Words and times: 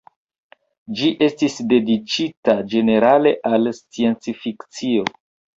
Ĝi 1.01 1.09
estis 1.25 1.57
dediĉita 1.73 2.55
ĝenerale 2.73 3.37
al 3.51 3.73
sciencfikcio. 3.81 5.07